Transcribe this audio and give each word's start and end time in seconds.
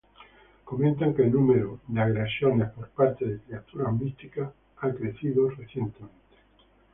Comentan 0.69 1.13
que 1.13 1.21
el 1.21 1.31
número 1.31 1.79
de 1.87 2.01
agresiones 2.01 2.71
por 2.71 2.89
parte 2.89 3.23
de 3.23 3.39
criaturas 3.39 3.93
místicas 3.93 4.49
ha 4.79 4.89
crecido 4.91 5.47
recientemente. 5.51 6.17